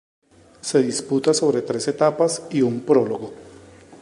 Se 0.61 0.81
disputa 0.81 1.31
sobre 1.31 1.61
tres 1.61 1.87
etapas 1.87 2.47
y 2.49 2.63
un 2.63 2.81
prólogo. 2.81 3.31